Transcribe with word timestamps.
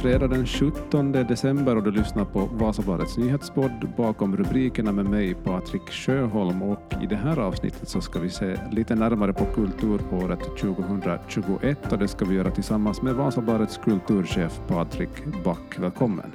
fredag 0.00 0.28
den 0.28 0.46
17 0.46 1.12
december 1.12 1.76
och 1.76 1.82
du 1.82 1.90
lyssnar 1.90 2.24
på 2.24 2.40
Vasabladets 2.40 3.18
nyhetspodd 3.18 3.88
bakom 3.96 4.36
rubrikerna 4.36 4.92
med 4.92 5.04
mig 5.04 5.34
Patrik 5.34 5.90
Sjöholm 5.90 6.62
och 6.62 6.94
i 7.02 7.06
det 7.06 7.16
här 7.16 7.38
avsnittet 7.38 7.88
så 7.88 8.00
ska 8.00 8.20
vi 8.20 8.30
se 8.30 8.58
lite 8.72 8.94
närmare 8.94 9.32
på 9.32 9.44
kulturåret 9.44 10.40
2021 10.60 11.92
och 11.92 11.98
det 11.98 12.08
ska 12.08 12.24
vi 12.24 12.34
göra 12.34 12.50
tillsammans 12.50 13.02
med 13.02 13.14
Vasabladets 13.14 13.78
kulturchef 13.78 14.60
Patrik 14.68 15.44
Back. 15.44 15.78
Välkommen. 15.78 16.32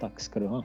Tack 0.00 0.20
ska 0.20 0.40
du 0.40 0.46
ha. 0.46 0.64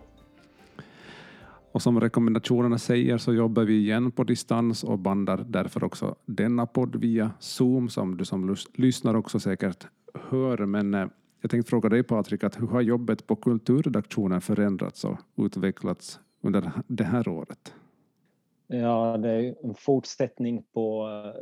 Och 1.72 1.82
som 1.82 2.00
rekommendationerna 2.00 2.78
säger 2.78 3.18
så 3.18 3.34
jobbar 3.34 3.64
vi 3.64 3.78
igen 3.78 4.12
på 4.12 4.24
distans 4.24 4.84
och 4.84 5.00
bandar 5.00 5.46
därför 5.48 5.84
också 5.84 6.16
denna 6.26 6.66
podd 6.66 6.96
via 6.96 7.32
Zoom 7.40 7.90
som 7.90 8.18
du 8.18 8.26
som 8.26 8.56
lyssnar 8.74 9.16
också 9.16 9.40
säkert 9.40 9.88
hör. 10.30 10.66
Men 10.66 10.94
eh, 10.94 11.08
jag 11.48 11.52
tänkte 11.52 11.70
fråga 11.70 11.90
dig 11.90 12.04
Patrik, 12.04 12.44
att 12.44 12.62
hur 12.62 12.68
har 12.68 12.82
jobbet 12.82 13.28
på 13.28 13.36
kulturredaktionen 13.36 14.42
förändrats 14.42 15.06
och 15.06 15.18
utvecklats 15.38 16.20
under 16.42 16.72
det 16.88 17.04
här 17.04 17.28
året? 17.28 17.74
Ja, 18.68 19.18
det 19.18 19.30
är 19.30 19.56
en 19.64 19.76
fortsättning 19.76 20.64
på 20.74 21.08
eh, 21.08 21.42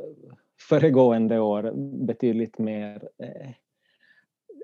föregående 0.70 1.40
år, 1.40 1.72
betydligt 2.06 2.58
mer 2.58 3.10
eh, 3.18 3.52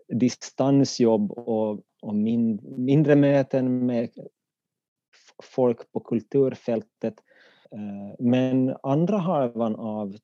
distansjobb 0.07 1.31
och, 1.31 1.81
och 2.01 2.15
min, 2.15 2.59
mindre 2.77 3.15
möten 3.15 3.85
med 3.85 4.09
folk 5.43 5.91
på 5.91 5.99
kulturfältet. 5.99 7.15
Eh, 7.71 8.15
men 8.19 8.75
andra 8.83 9.17
halvan 9.17 9.75
av, 9.75 10.15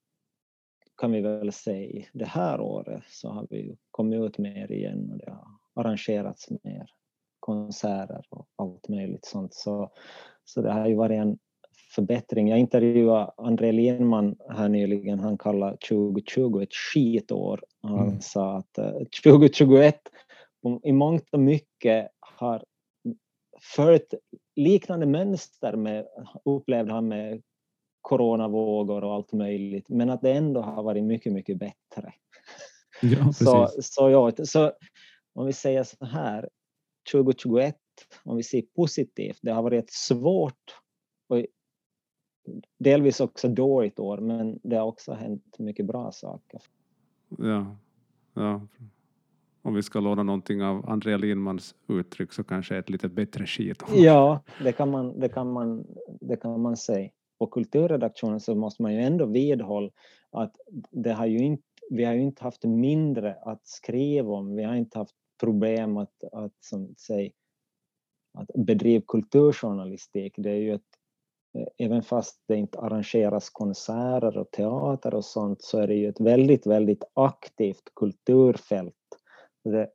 kan 0.98 1.12
vi 1.12 1.22
väl 1.22 1.52
säga, 1.52 2.06
det 2.14 2.26
här 2.26 2.62
året 2.62 3.04
så 3.08 3.30
har 3.30 3.48
vi 3.50 3.78
kommit 3.92 4.22
ut 4.22 4.38
mer 4.38 4.72
igen 4.72 5.12
och 5.12 5.18
det 5.18 5.32
har 5.32 5.84
arrangerats 5.84 6.50
mer 6.64 6.90
konserter 7.40 8.26
och 8.30 8.48
allt 8.56 8.90
möjligt 8.90 9.26
sånt. 9.26 9.54
Så, 9.54 9.92
så 10.46 10.62
det 10.62 10.72
har 10.72 10.88
ju 10.88 10.96
varit 10.96 11.20
en 11.20 11.38
förbättring. 11.96 12.48
Jag 12.48 12.60
intervjuade 12.60 13.32
André 13.38 13.72
Lindman 13.72 14.36
här 14.50 14.70
nyligen, 14.70 15.20
han 15.20 15.38
kallar 15.38 15.78
2020 15.90 16.62
ett 16.62 16.74
skitår. 16.74 17.64
Han 17.82 18.08
mm. 18.08 18.22
sa 18.22 18.58
att 18.58 18.74
2021 19.24 19.96
eh, 20.66 20.78
i 20.84 20.92
mångt 20.92 21.30
och 21.32 21.40
mycket 21.40 22.10
har 22.20 22.64
följt 23.76 24.14
liknande 24.56 25.06
mönster 25.06 25.76
med, 25.76 26.08
upplevde 26.46 26.94
han 26.94 27.08
med 27.08 27.42
coronavågor 28.02 29.04
och 29.04 29.14
allt 29.14 29.34
möjligt, 29.34 29.90
men 29.90 30.10
att 30.10 30.22
det 30.22 30.34
ändå 30.34 30.62
har 30.62 30.84
varit 30.84 31.04
mycket, 31.04 31.34
mycket 31.34 31.58
bättre. 31.58 32.14
Ja, 33.02 33.34
så, 33.34 33.70
så, 33.82 34.10
ja, 34.10 34.32
så 34.46 34.72
om 35.34 35.46
vi 35.46 35.54
säger 35.54 35.84
så 35.84 36.06
här, 36.06 36.50
2021, 37.12 37.76
om 38.24 38.38
vi 38.38 38.44
ser 38.44 38.62
positivt, 38.76 39.40
det 39.42 39.52
har 39.52 39.64
varit 39.64 39.84
ett 39.84 39.92
svårt 39.92 40.76
och 41.28 41.46
delvis 42.80 43.20
också 43.20 43.48
dåligt 43.48 44.00
år, 44.00 44.18
men 44.18 44.60
det 44.64 44.76
har 44.76 44.86
också 44.86 45.14
hänt 45.14 45.60
mycket 45.60 45.86
bra 45.86 46.12
saker. 46.12 46.62
Ja, 47.38 47.78
ja 48.34 48.62
om 49.68 49.74
vi 49.74 49.84
ska 49.84 50.00
låna 50.00 50.24
någonting 50.24 50.64
av 50.64 50.90
Andrea 50.90 51.18
Lindmans 51.18 51.76
uttryck 51.88 52.34
så 52.34 52.44
kanske 52.44 52.78
ett 52.78 52.90
lite 52.90 53.10
bättre 53.10 53.46
skit. 53.46 53.84
Ja, 53.96 54.44
det 54.64 54.72
kan 54.72 54.92
man, 54.92 55.20
det 55.20 55.30
kan 55.30 55.52
man, 55.52 55.88
det 56.22 56.38
kan 56.38 56.62
man 56.62 56.78
säga. 56.78 57.10
På 57.40 57.48
kulturredaktionen 57.48 58.40
så 58.40 58.56
måste 58.56 58.82
man 58.82 58.94
ju 58.94 59.02
ändå 59.02 59.26
vidhålla 59.26 59.92
att 60.32 60.56
det 60.92 61.14
har 61.14 61.26
ju 61.26 61.38
inte, 61.38 61.64
vi 61.90 62.04
har 62.04 62.14
ju 62.14 62.22
inte 62.22 62.44
haft 62.44 62.64
mindre 62.64 63.36
att 63.36 63.68
skriva 63.68 64.34
om. 64.34 64.56
Vi 64.56 64.64
har 64.64 64.76
inte 64.76 64.98
haft 64.98 65.16
problem 65.40 65.98
att, 65.98 66.24
att, 66.32 66.54
som 66.60 66.96
säg, 66.98 67.34
att 68.34 68.48
bedriva 68.56 69.04
kulturjournalistik. 69.08 70.34
Det 70.38 70.50
är 70.50 70.56
ju 70.56 70.74
ett, 70.74 70.82
eh, 71.58 71.86
även 71.86 72.04
fast 72.04 72.42
det 72.48 72.56
inte 72.56 72.80
arrangeras 72.80 73.50
konserter 73.50 74.38
och 74.38 74.52
teater 74.52 75.14
och 75.14 75.26
sånt 75.26 75.62
så 75.62 75.80
är 75.80 75.88
det 75.88 75.96
ju 75.96 76.10
ett 76.10 76.20
väldigt, 76.20 76.68
väldigt 76.68 77.04
aktivt 77.14 77.96
kulturfält 77.96 78.96
det, 79.64 79.90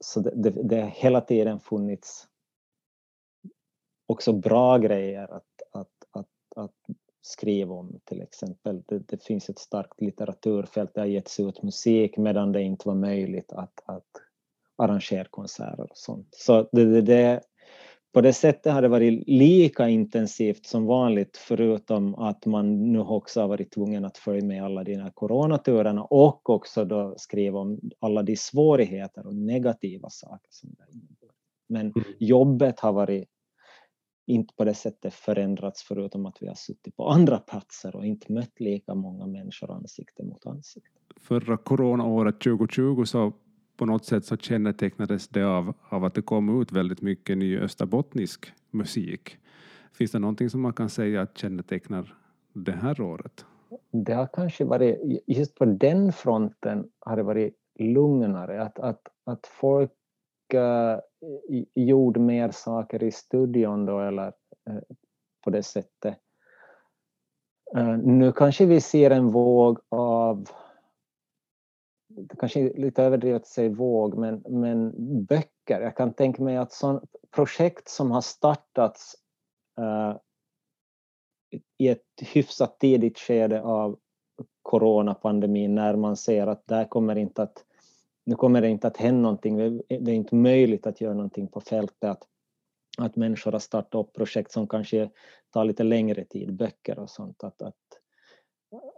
så 0.00 0.20
det, 0.20 0.30
det, 0.34 0.50
det 0.50 0.80
har 0.80 0.88
hela 0.88 1.20
tiden 1.20 1.60
funnits 1.60 2.28
också 4.06 4.32
bra 4.32 4.78
grejer 4.78 5.32
att, 5.32 5.51
att, 6.56 6.74
skriva 7.22 7.74
om 7.74 8.00
till 8.04 8.22
exempel. 8.22 8.82
Det, 8.88 8.98
det, 9.08 9.24
finns 9.24 9.48
ett 9.48 9.58
starkt 9.58 10.00
litteraturfält, 10.00 10.94
det 10.94 11.00
har 11.00 11.06
getts 11.06 11.40
ut 11.40 11.62
musik 11.62 12.16
medan 12.16 12.52
det 12.52 12.62
inte 12.62 12.88
var 12.88 12.94
möjligt 12.94 13.52
att, 13.52 13.82
att 13.84 14.10
arrangera 14.76 15.26
konserter 15.30 15.80
och 15.80 15.96
sånt. 15.96 16.28
Så 16.30 16.68
det, 16.72 16.84
det, 16.84 17.02
det, 17.02 17.40
på 18.12 18.20
det 18.20 18.32
sättet 18.32 18.72
har 18.72 18.82
det 18.82 18.88
varit 18.88 19.24
lika 19.26 19.88
intensivt 19.88 20.66
som 20.66 20.86
vanligt 20.86 21.36
förutom 21.36 22.14
att 22.14 22.46
man 22.46 22.92
nu 22.92 23.00
också 23.00 23.40
har 23.40 23.48
varit 23.48 23.72
tvungen 23.72 24.04
att 24.04 24.18
följa 24.18 24.44
med 24.44 24.64
alla 24.64 24.84
de 24.84 24.96
här 24.96 25.10
coronaturerna 25.10 26.04
och 26.04 26.50
också 26.50 26.84
då 26.84 27.14
skriva 27.16 27.58
om 27.58 27.80
alla 27.98 28.22
de 28.22 28.36
svårigheter 28.36 29.26
och 29.26 29.34
negativa 29.34 30.10
saker 30.10 30.48
som 30.50 30.70
det 30.78 30.92
innebär. 30.92 31.36
Men 31.68 31.80
mm. 31.80 32.16
jobbet 32.18 32.80
har 32.80 32.92
varit 32.92 33.28
inte 34.26 34.54
på 34.54 34.64
det 34.64 34.74
sättet 34.74 35.14
förändrats 35.14 35.82
förutom 35.82 36.26
att 36.26 36.36
vi 36.40 36.46
har 36.46 36.54
suttit 36.54 36.96
på 36.96 37.08
andra 37.08 37.38
platser 37.38 37.96
och 37.96 38.06
inte 38.06 38.32
mött 38.32 38.60
lika 38.60 38.94
många 38.94 39.26
människor 39.26 39.70
ansikte 39.70 40.22
mot 40.22 40.46
ansikte. 40.46 40.90
Förra 41.20 41.56
coronaåret 41.56 42.40
2020 42.40 43.04
så 43.04 43.32
på 43.76 43.86
något 43.86 44.04
sätt 44.04 44.24
så 44.24 44.36
kännetecknades 44.36 45.28
det 45.28 45.42
av, 45.42 45.74
av 45.88 46.04
att 46.04 46.14
det 46.14 46.22
kom 46.22 46.62
ut 46.62 46.72
väldigt 46.72 47.02
mycket 47.02 47.38
ny 47.38 47.58
österbottnisk 47.58 48.52
musik. 48.70 49.36
Finns 49.92 50.10
det 50.10 50.18
någonting 50.18 50.50
som 50.50 50.60
man 50.60 50.72
kan 50.72 50.88
säga 50.88 51.22
att 51.22 51.38
kännetecknar 51.38 52.14
det 52.52 52.72
här 52.72 53.00
året? 53.00 53.44
Det 53.90 54.12
har 54.12 54.28
kanske 54.32 54.64
varit, 54.64 55.22
just 55.26 55.54
på 55.54 55.64
den 55.64 56.12
fronten 56.12 56.90
har 56.98 57.16
det 57.16 57.22
varit 57.22 57.54
lugnare, 57.78 58.62
att, 58.62 58.78
att, 58.78 59.08
att 59.24 59.46
folk 59.46 59.90
uh, 60.54 60.98
gjorde 61.74 62.20
mer 62.20 62.50
saker 62.50 63.02
i 63.02 63.10
studion 63.10 63.86
då 63.86 64.00
eller 64.00 64.26
uh, 64.70 64.80
på 65.44 65.50
det 65.50 65.62
sättet. 65.62 66.18
Uh, 67.76 67.98
nu 67.98 68.32
kanske 68.32 68.66
vi 68.66 68.80
ser 68.80 69.10
en 69.10 69.28
våg 69.28 69.78
av 69.88 70.48
det 72.16 72.36
kanske 72.36 72.60
är 72.60 72.74
lite 72.74 73.02
överdrivet 73.02 73.42
att 73.42 73.48
säga 73.48 73.70
våg, 73.70 74.18
men, 74.18 74.42
men 74.48 74.92
böcker. 75.24 75.80
Jag 75.80 75.96
kan 75.96 76.14
tänka 76.14 76.42
mig 76.42 76.56
att 76.56 76.72
sån, 76.72 77.06
projekt 77.30 77.88
som 77.88 78.10
har 78.10 78.20
startats 78.20 79.14
uh, 79.80 80.16
i 81.78 81.88
ett 81.88 82.04
hyfsat 82.34 82.78
tidigt 82.78 83.18
skede 83.18 83.62
av 83.62 83.98
coronapandemin 84.62 85.74
när 85.74 85.96
man 85.96 86.16
ser 86.16 86.46
att 86.46 86.66
där 86.66 86.84
kommer 86.84 87.18
inte 87.18 87.42
att 87.42 87.64
nu 88.24 88.34
kommer 88.36 88.60
det 88.60 88.68
inte 88.68 88.86
att 88.86 88.96
hända 88.96 89.22
någonting, 89.22 89.56
det 89.88 90.10
är 90.10 90.14
inte 90.14 90.34
möjligt 90.34 90.86
att 90.86 91.00
göra 91.00 91.14
någonting 91.14 91.48
på 91.48 91.60
fältet. 91.60 92.10
Att, 92.10 92.22
att 92.98 93.16
människor 93.16 93.52
har 93.52 93.58
startat 93.58 93.94
upp 93.94 94.12
projekt 94.12 94.52
som 94.52 94.68
kanske 94.68 95.10
tar 95.50 95.64
lite 95.64 95.84
längre 95.84 96.24
tid, 96.24 96.56
böcker 96.56 96.98
och 96.98 97.10
sånt. 97.10 97.44
Att, 97.44 97.62
att, 97.62 97.74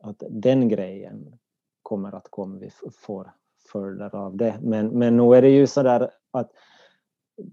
att 0.03 0.23
den 0.31 0.69
grejen 0.69 1.39
kommer 1.83 2.15
att 2.15 2.29
komma, 2.31 2.59
vi 2.59 2.71
får 2.93 3.33
följder 3.73 4.15
av 4.15 4.37
det. 4.37 4.59
Men, 4.63 4.87
men 4.89 5.17
nu 5.17 5.35
är 5.35 5.43
det 5.43 5.51
ju 5.51 5.67
så 5.67 5.83
där 5.83 6.11
att 6.31 6.51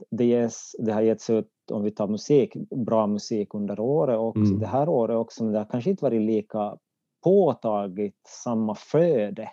det, 0.09 0.25
ges, 0.25 0.75
det 0.79 0.91
har 0.91 1.01
getts 1.01 1.29
ut, 1.29 1.51
om 1.71 1.83
vi 1.83 1.91
tar 1.91 2.07
musik, 2.07 2.53
bra 2.75 3.07
musik 3.07 3.53
under 3.53 3.79
året 3.79 4.17
också, 4.17 4.41
mm. 4.41 4.59
det 4.59 4.67
här 4.67 4.89
året 4.89 5.17
också, 5.17 5.43
men 5.43 5.53
det 5.53 5.59
har 5.59 5.65
kanske 5.65 5.89
inte 5.89 6.03
varit 6.03 6.21
lika 6.21 6.77
påtagligt 7.23 8.27
samma 8.27 8.75
flöde. 8.75 9.49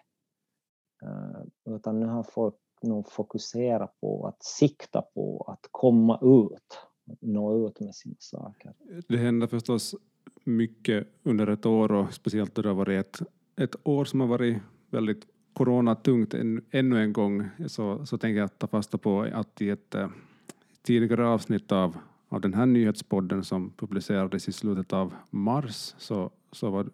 Eh, 1.03 1.75
utan 1.75 2.01
nu 2.01 2.07
har 2.07 2.23
folk 2.23 2.55
nog 2.83 3.09
fokuserat 3.09 4.01
på 4.01 4.27
att 4.27 4.43
sikta 4.43 5.03
på 5.03 5.45
att 5.49 5.69
komma 5.71 6.19
ut, 6.23 6.79
nå 7.21 7.67
ut 7.67 7.81
med 7.81 7.95
sina 7.95 8.17
saker. 8.19 8.75
Det 9.09 9.17
händer 9.17 9.47
förstås 9.47 9.95
mycket 10.45 11.09
under 11.23 11.47
ett 11.47 11.67
år 11.67 11.93
och 11.93 12.15
speciellt 12.15 12.55
då 12.55 12.63
det 12.63 12.69
har 12.69 12.77
varit 12.77 13.07
ett 13.07 13.29
ett 13.59 13.77
år 13.83 14.05
som 14.05 14.21
har 14.21 14.27
varit 14.27 14.59
väldigt 14.91 15.27
coronatungt 15.53 16.35
än, 16.35 16.65
ännu 16.71 17.03
en 17.03 17.13
gång 17.13 17.49
så, 17.67 18.07
så 18.07 18.19
tänker 18.19 18.41
jag 18.41 18.59
ta 18.59 18.67
fasta 18.67 18.99
på 18.99 19.23
att 19.23 19.63
i 19.63 19.71
ett 19.71 19.95
äh, 19.95 20.09
tidigare 20.83 21.27
avsnitt 21.27 21.73
av, 21.73 21.97
av 22.29 22.41
den 22.41 22.55
här 22.55 22.67
nyhetspodden 22.67 23.45
som 23.45 23.71
publicerades 23.77 24.49
i 24.49 24.53
slutet 24.53 24.93
av 24.93 25.15
mars 25.31 25.95
så, 25.99 26.31
så 26.53 26.71
var 26.71 26.91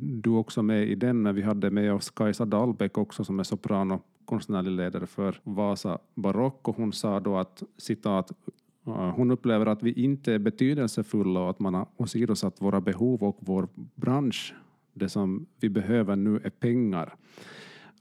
du 0.00 0.30
också 0.30 0.62
med 0.62 0.88
i 0.88 0.94
den, 0.94 1.22
men 1.22 1.34
vi 1.34 1.42
hade 1.42 1.70
med 1.70 1.92
oss 1.92 2.10
Kajsa 2.10 2.44
Dahlbäck 2.44 2.98
också 2.98 3.24
som 3.24 3.40
är 3.40 3.44
sopran 3.44 3.90
och 3.90 4.06
konstnärlig 4.24 4.70
ledare 4.70 5.06
för 5.06 5.40
Vasa 5.42 5.98
Barock 6.14 6.68
och 6.68 6.76
hon 6.76 6.92
sa 6.92 7.20
då 7.20 7.36
att 7.36 7.62
citat 7.76 8.32
hon 8.84 9.30
upplever 9.30 9.66
att 9.66 9.82
vi 9.82 9.92
inte 9.92 10.32
är 10.32 10.38
betydelsefulla 10.38 11.40
och 11.40 11.50
att 11.50 11.60
man 11.60 11.74
har 11.74 11.86
åsidosatt 11.96 12.60
våra 12.60 12.80
behov 12.80 13.22
och 13.22 13.36
vår 13.40 13.68
bransch 13.94 14.54
det 14.94 15.08
som 15.08 15.46
vi 15.60 15.68
behöver 15.68 16.16
nu 16.16 16.40
är 16.44 16.50
pengar. 16.50 17.14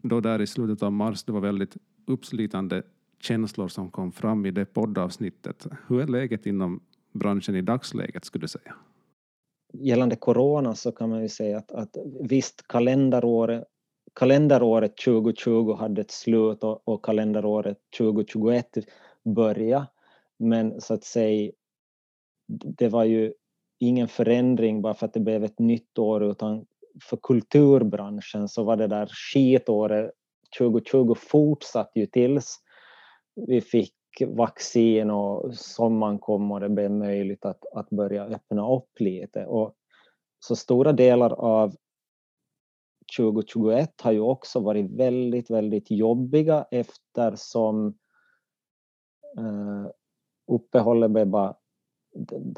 Då 0.02 0.20
där 0.20 0.42
i 0.42 0.48
slutet 0.48 0.84
av 0.84 0.92
mars, 0.92 1.24
det 1.24 1.32
var 1.32 1.40
väldigt 1.40 1.78
uppslitande 2.06 2.84
känslor 3.20 3.68
som 3.68 3.92
kom 3.92 4.12
fram 4.12 4.46
i 4.46 4.52
det 4.52 4.66
poddavsnittet. 4.66 5.68
Hur 5.88 6.02
är 6.02 6.08
läget 6.08 6.46
inom 6.46 6.80
branschen 7.14 7.56
i 7.56 7.62
dagsläget 7.62 8.26
skulle 8.26 8.44
du 8.44 8.48
säga? 8.48 8.76
Gällande 9.74 10.16
corona 10.16 10.76
så 10.76 10.92
kan 10.92 11.10
man 11.10 11.22
ju 11.22 11.30
säga 11.30 11.58
att, 11.58 11.72
att 11.72 11.98
visst 12.20 12.68
kalenderåret, 12.68 13.64
kalenderåret 14.14 14.98
2020 14.98 15.74
hade 15.74 16.02
ett 16.02 16.12
slut 16.12 16.64
och, 16.64 16.88
och 16.88 17.06
kalenderåret 17.06 17.78
2021 17.98 18.68
började, 19.36 19.88
men 20.40 20.82
så 20.82 20.94
att 20.94 21.04
säga 21.04 21.52
det 22.48 22.90
var 22.90 23.04
ju 23.04 23.34
ingen 23.80 24.08
förändring 24.08 24.82
bara 24.82 24.94
för 24.94 25.06
att 25.06 25.14
det 25.14 25.20
blev 25.20 25.44
ett 25.44 25.60
nytt 25.60 25.98
år 26.00 26.24
utan 26.24 26.66
för 27.10 27.18
kulturbranschen 27.18 28.48
så 28.48 28.64
var 28.64 28.78
det 28.78 28.88
där 28.88 29.08
skitåret 29.08 30.12
2020 30.58 31.16
fortsatt 31.16 31.92
ju 31.96 32.06
tills 32.06 32.60
vi 33.36 33.62
fick 33.62 33.94
vaccin 34.28 35.12
och 35.12 35.56
sommaren 35.56 36.20
kom 36.20 36.52
och 36.52 36.60
det 36.60 36.70
blev 36.70 36.92
möjligt 36.92 37.46
att, 37.46 37.66
att 37.74 37.90
börja 37.90 38.24
öppna 38.24 38.76
upp 38.76 39.00
lite. 39.00 39.46
Och 39.46 39.74
så 40.40 40.56
stora 40.56 40.92
delar 40.92 41.34
av 41.34 41.76
2021 43.18 44.02
har 44.02 44.12
ju 44.12 44.20
också 44.20 44.60
varit 44.60 44.92
väldigt, 44.92 45.50
väldigt 45.50 45.92
jobbiga 45.92 46.66
eftersom 46.72 47.88
eh, 49.38 49.92
uppehållet 50.48 51.12
blev 51.12 51.28
bara 51.28 51.56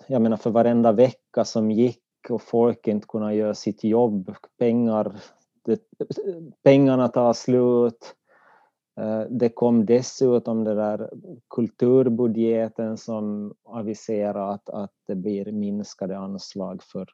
jag 0.07 0.21
menar 0.21 0.37
för 0.37 0.49
varenda 0.49 0.91
vecka 0.91 1.45
som 1.45 1.71
gick 1.71 2.03
och 2.29 2.41
folk 2.41 2.87
inte 2.87 3.07
kunde 3.07 3.35
göra 3.35 3.53
sitt 3.53 3.83
jobb, 3.83 4.35
pengar, 4.57 5.19
det, 5.65 5.79
pengarna 6.63 7.07
tar 7.07 7.33
slut. 7.33 8.15
Eh, 8.97 9.21
det 9.29 9.49
kom 9.49 9.85
dessutom 9.85 10.63
den 10.63 10.77
där 10.77 11.09
kulturbudgeten 11.49 12.97
som 12.97 13.53
aviserar 13.63 14.53
att, 14.53 14.69
att 14.69 14.93
det 15.07 15.15
blir 15.15 15.51
minskade 15.51 16.17
anslag 16.17 16.83
för 16.83 17.09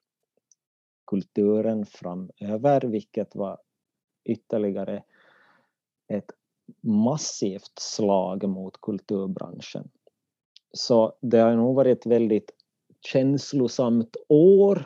kulturen 1.08 1.86
framöver, 1.86 2.82
vilket 2.82 3.36
var 3.36 3.58
ytterligare 4.26 5.04
ett 6.08 6.32
massivt 6.82 7.80
slag 7.80 8.50
mot 8.50 8.82
kulturbranschen. 8.82 9.90
Så 10.74 11.14
det 11.22 11.38
har 11.38 11.56
nog 11.56 11.76
varit 11.76 11.98
ett 11.98 12.06
väldigt 12.06 12.52
känslosamt 13.02 14.18
år. 14.28 14.86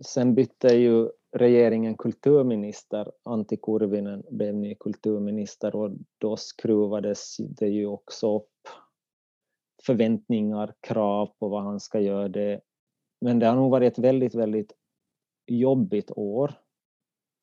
Sen 0.00 0.34
bytte 0.34 0.68
ju 0.68 1.10
regeringen 1.34 1.96
kulturminister, 1.96 3.12
Antti 3.22 3.56
Kurvinen 3.56 4.24
blev 4.30 4.54
ny 4.54 4.74
kulturminister 4.74 5.76
och 5.76 5.90
då 6.18 6.36
skruvades 6.36 7.36
det 7.36 7.68
ju 7.68 7.86
också 7.86 8.36
upp 8.36 8.50
förväntningar, 9.86 10.74
krav 10.80 11.26
på 11.38 11.48
vad 11.48 11.62
han 11.62 11.80
ska 11.80 12.00
göra. 12.00 12.28
Det. 12.28 12.60
Men 13.20 13.38
det 13.38 13.46
har 13.46 13.56
nog 13.56 13.70
varit 13.70 13.92
ett 13.92 14.04
väldigt, 14.04 14.34
väldigt 14.34 14.72
jobbigt 15.46 16.10
år. 16.10 16.52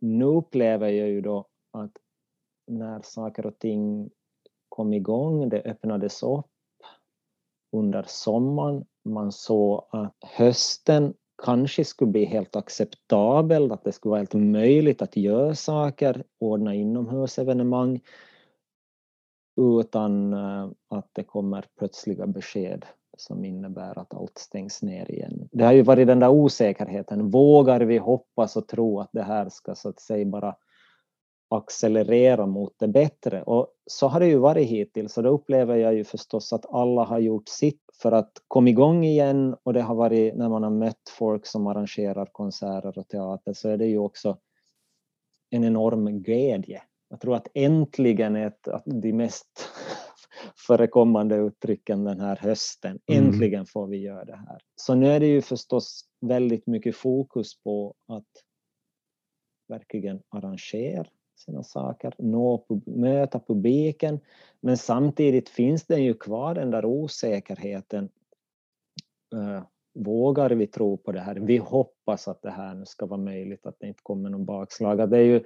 Nu 0.02 0.26
upplever 0.26 0.90
jag 0.90 1.10
ju 1.10 1.22
då 1.22 1.48
att 1.72 1.92
när 2.68 3.02
saker 3.02 3.46
och 3.46 3.60
ting 3.60 4.10
kom 4.70 4.94
igång, 4.94 5.50
det 5.50 5.62
öppnades 5.62 6.24
upp 6.24 6.46
under 7.72 8.06
sommaren. 8.08 8.86
Man 9.04 9.32
såg 9.32 9.88
att 9.90 10.16
hösten 10.22 11.14
kanske 11.44 11.86
skulle 11.86 12.12
bli 12.12 12.26
helt 12.26 12.56
acceptabelt, 12.56 13.72
att 13.72 13.84
det 13.84 13.92
skulle 13.92 14.10
vara 14.10 14.20
helt 14.20 14.34
möjligt 14.34 15.02
att 15.02 15.18
göra 15.18 15.56
saker, 15.56 16.24
ordna 16.40 16.76
inomhusevenemang 16.76 18.00
utan 19.62 20.34
eh, 20.34 20.70
att 20.90 21.10
det 21.14 21.24
kommer 21.24 21.66
plötsliga 21.78 22.28
besked 22.28 22.86
som 23.18 23.46
innebär 23.46 24.00
att 24.00 24.14
allt 24.14 24.38
stängs 24.38 24.82
ner 24.82 25.12
igen. 25.12 25.50
Det 25.52 25.64
har 25.64 25.72
ju 25.72 25.82
varit 25.82 26.08
den 26.08 26.20
där 26.20 26.30
osäkerheten. 26.30 27.30
Vågar 27.30 27.82
vi 27.82 27.98
hoppas 27.98 28.56
och 28.56 28.68
tro 28.68 29.00
att 29.00 29.10
det 29.14 29.24
här 29.24 29.50
ska 29.50 29.76
så 29.76 29.90
att 29.90 30.00
säga 30.00 30.26
bara 30.26 30.56
accelerera 31.56 32.45
mot 32.45 32.74
det 32.80 32.88
bättre. 32.88 33.44
Och 33.44 33.68
så 33.86 34.07
har 34.07 34.19
det 34.19 34.27
ju 34.27 34.38
varit 34.38 34.68
hittills 34.68 35.18
och 35.18 35.24
då 35.24 35.30
upplever 35.30 35.75
jag 35.75 35.94
ju 35.94 36.03
förstås 36.03 36.53
att 36.53 36.74
alla 36.74 37.03
har 37.03 37.19
gjort 37.19 37.50
sitt 37.50 37.81
för 38.01 38.12
att 38.12 38.31
komma 38.48 38.69
igång 38.69 39.03
igen 39.03 39.56
och 39.63 39.74
det 39.74 39.81
har 39.81 39.95
varit 39.95 40.36
när 40.36 40.50
man 40.50 40.63
har 40.63 40.69
mött 40.69 41.09
folk 41.18 41.45
som 41.45 41.68
arrangerar 41.68 42.25
konserter 42.25 42.98
och 42.98 43.07
teater 43.07 43.53
så 43.53 43.69
är 43.69 43.77
det 43.77 43.86
ju 43.86 43.98
också 43.98 44.38
en 45.50 45.63
enorm 45.63 46.24
glädje. 46.24 46.81
Jag 47.09 47.19
tror 47.19 47.36
att 47.36 47.48
äntligen 47.54 48.36
är 48.36 48.47
ett 48.47 48.68
av 48.68 48.81
de 48.86 49.13
mest 49.13 49.69
förekommande 50.68 51.36
uttrycken 51.36 52.04
den 52.04 52.19
här 52.19 52.36
hösten. 52.36 53.00
Mm. 53.07 53.25
Äntligen 53.25 53.65
får 53.65 53.88
vi 53.88 53.97
göra 53.97 54.25
det 54.25 54.36
här. 54.36 54.62
Så 54.75 54.95
nu 54.95 55.07
är 55.07 55.19
det 55.19 55.27
ju 55.27 55.42
förstås 55.42 56.06
väldigt 56.21 56.68
mycket 56.68 56.95
fokus 56.95 57.63
på 57.63 57.95
att 58.07 58.30
verkligen 59.68 60.21
arrangera 60.30 61.07
sina 61.42 61.64
saker, 61.64 62.14
nå, 62.18 62.66
möta 62.86 63.40
publiken. 63.40 64.20
Men 64.60 64.78
samtidigt 64.78 65.50
finns 65.50 65.86
det 65.86 66.00
ju 66.00 66.14
kvar 66.14 66.56
den 66.56 66.72
där 66.72 66.86
osäkerheten. 66.86 68.10
Eh, 69.36 69.64
vågar 69.94 70.50
vi 70.50 70.68
tro 70.68 70.98
på 70.98 71.12
det 71.12 71.20
här? 71.20 71.36
Vi 71.36 71.58
hoppas 71.58 72.28
att 72.28 72.42
det 72.42 72.52
här 72.52 72.76
nu 72.76 72.86
ska 72.86 73.06
vara 73.06 73.22
möjligt, 73.22 73.66
att 73.66 73.80
det 73.80 73.88
inte 73.88 74.04
kommer 74.04 74.30
någon 74.30 74.46
bakslag. 74.46 75.10
Det 75.10 75.18
är 75.18 75.24
ju, 75.24 75.44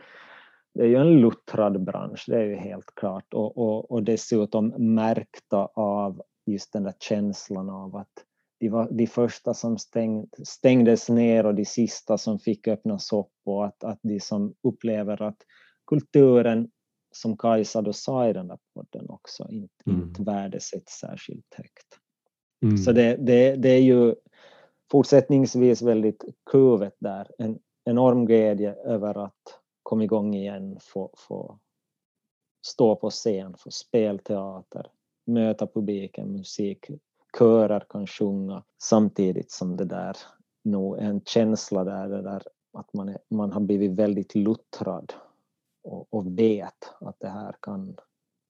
det 0.74 0.82
är 0.82 0.88
ju 0.88 0.96
en 0.96 1.22
luttrad 1.22 1.84
bransch, 1.84 2.26
det 2.28 2.38
är 2.38 2.46
ju 2.46 2.56
helt 2.56 2.96
klart. 2.96 3.34
Och, 3.34 3.58
och, 3.58 3.92
och 3.92 4.04
dessutom 4.04 4.68
märkta 4.68 5.70
av 5.74 6.22
just 6.46 6.74
den 6.74 6.84
där 6.84 6.94
känslan 7.00 7.70
av 7.70 7.96
att 7.96 8.26
de 8.60 8.70
var 8.70 8.88
de 8.92 9.08
första 9.08 9.54
som 9.54 9.78
stäng, 9.78 10.28
stängdes 10.44 11.10
ner 11.10 11.46
och 11.46 11.56
de 11.56 11.66
sista 11.66 12.18
som 12.18 12.40
fick 12.40 12.68
öppnas 12.68 13.14
upp 13.14 13.32
och 13.46 13.66
att, 13.66 13.84
att 13.84 14.00
de 14.02 14.20
som 14.20 14.54
upplever 14.64 15.22
att 15.22 15.38
kulturen, 15.88 16.72
som 17.12 17.38
Kajsa 17.38 17.82
då 17.82 17.94
sa 17.94 18.30
i 18.30 18.34
den 18.34 18.48
där 18.48 18.58
podden 18.74 19.10
också, 19.10 19.48
inte, 19.50 19.74
mm. 19.86 20.02
inte 20.02 20.24
värdesätts 20.24 21.00
särskilt 21.00 21.54
högt. 21.56 22.00
Mm. 22.64 22.78
Så 22.78 22.92
det, 22.92 23.16
det, 23.16 23.56
det 23.56 23.70
är 23.70 23.82
ju 23.82 24.16
fortsättningsvis 24.92 25.82
väldigt 25.82 26.24
kuvet 26.52 26.96
där. 27.00 27.32
En 27.38 27.60
enorm 27.86 28.26
glädje 28.26 28.74
över 28.74 29.26
att 29.26 29.60
komma 29.84 30.04
igång 30.04 30.36
igen, 30.36 30.78
få, 30.82 31.14
få 31.18 31.60
stå 32.66 32.96
på 32.96 33.10
scen, 33.10 33.56
få 33.58 33.72
spelteater, 33.72 34.88
möta 35.26 35.68
publiken, 35.68 36.32
musik, 36.32 36.86
körer 37.38 37.86
kan 37.90 38.08
sjunga 38.08 38.64
samtidigt 38.84 39.52
som 39.52 39.78
det 39.78 39.86
där 39.86 40.18
nog 40.64 40.98
en 40.98 41.22
känsla 41.22 41.84
där, 41.84 42.10
det 42.10 42.22
där 42.22 42.44
att 42.74 42.94
man, 42.94 43.10
är, 43.10 43.18
man 43.30 43.52
har 43.52 43.62
blivit 43.62 43.92
väldigt 43.92 44.36
luttrad 44.36 45.14
och, 45.86 46.14
och 46.14 46.40
vet 46.40 46.94
att 47.02 47.20
det 47.20 47.30
här 47.30 47.56
kan 47.62 47.96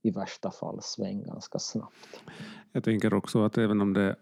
i 0.01 0.11
värsta 0.11 0.51
fall 0.51 0.79
svänga 0.81 1.25
ganska 1.25 1.59
snabbt. 1.59 2.23
Jag 2.71 2.83
tänker 2.83 3.13
också 3.13 3.43
att 3.43 3.57
även 3.57 3.81
om 3.81 3.93
det 3.93 4.15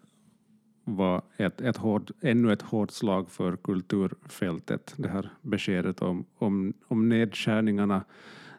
var 0.83 1.21
ett, 1.37 1.61
ett 1.61 1.77
hård, 1.77 2.11
ännu 2.21 2.53
ett 2.53 2.61
hårt 2.61 2.91
slag 2.91 3.31
för 3.31 3.55
kulturfältet, 3.55 4.93
det 4.97 5.09
här 5.09 5.29
beskedet 5.41 6.01
om, 6.01 6.25
om, 6.37 6.73
om 6.87 7.09
nedskärningarna, 7.09 8.03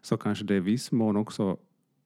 så 0.02 0.16
kanske 0.16 0.44
det 0.44 0.56
i 0.56 0.60
viss 0.60 0.92
mån 0.92 1.16
också 1.16 1.56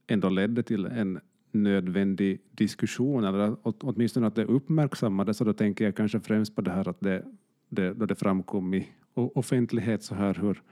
ändå 0.07 0.28
ledde 0.28 0.62
till 0.62 0.87
en 0.87 1.21
nödvändig 1.50 2.40
diskussion, 2.50 3.25
eller 3.25 3.57
åtminstone 3.62 4.26
att 4.26 4.35
det 4.35 4.45
uppmärksammades, 4.45 5.40
och 5.40 5.47
då 5.47 5.52
tänker 5.52 5.85
jag 5.85 5.97
kanske 5.97 6.21
främst 6.21 6.55
på 6.55 6.61
det 6.61 6.71
här 6.71 6.88
att 6.88 7.00
det, 7.00 7.25
det, 7.69 7.95
då 7.95 8.07
det 8.07 8.14
framkom 8.14 8.75
i 8.75 8.88
offentlighet 9.14 10.02
så 10.02 10.14
här 10.14 10.35
hur, 10.35 10.62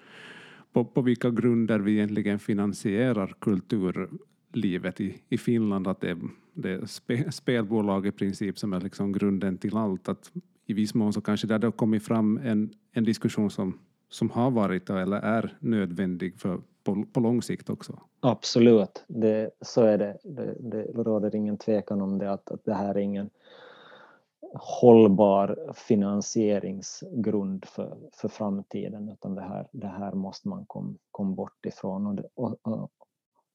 på, 0.77 0.85
på 0.85 1.03
vilka 1.03 1.31
grunder 1.31 1.79
vi 1.79 1.93
egentligen 1.93 2.39
finansierar 2.39 3.35
kulturlivet 3.41 5.01
i, 5.01 5.23
i 5.29 5.39
Finland, 5.39 5.87
att 5.87 6.01
det, 6.01 6.19
det 6.55 6.71
är 6.71 6.87
spe, 6.87 7.33
spelbolag 7.33 8.07
i 8.07 8.13
princip 8.13 8.59
som 8.59 8.73
är 8.73 8.81
liksom 8.81 9.13
grunden 9.13 9.59
till 9.59 9.77
allt. 9.77 10.09
Att 10.09 10.33
I 10.67 10.73
viss 10.73 10.95
mån 10.95 11.13
så 11.13 11.21
kanske 11.21 11.47
det 11.47 11.67
har 11.67 11.73
kommit 11.73 12.03
fram 12.03 12.41
en, 12.45 12.71
en 12.93 13.05
diskussion 13.05 13.51
som, 13.51 13.79
som 14.09 14.31
har 14.31 14.51
varit 14.51 14.91
eller 14.91 15.17
är 15.17 15.57
nödvändig 15.61 16.41
för, 16.41 16.61
på, 16.85 17.05
på 17.13 17.21
lång 17.21 17.43
sikt 17.43 17.71
också. 17.71 18.01
Absolut, 18.21 19.05
det, 19.09 19.51
så 19.61 19.83
är 19.83 19.99
det. 19.99 20.19
det. 20.25 20.55
Det 20.61 20.83
råder 21.03 21.35
ingen 21.35 21.59
tvekan 21.59 22.01
om 22.01 22.19
det, 22.19 22.33
att, 22.33 22.51
att 22.51 22.65
det 22.65 22.75
här 22.75 22.95
är 22.95 22.99
ingen 22.99 23.31
hållbar 24.55 25.73
finansieringsgrund 25.75 27.65
för, 27.65 27.99
för 28.13 28.29
framtiden 28.29 29.09
utan 29.09 29.35
det 29.35 29.43
här, 29.43 29.69
det 29.73 29.87
här 29.87 30.13
måste 30.13 30.49
man 30.49 30.67
komma 30.67 30.95
kom 31.11 31.35
bort 31.35 31.67
ifrån. 31.67 32.07
Och 32.07 32.15
det, 32.15 32.29
och, 32.35 32.57
och, 32.63 32.91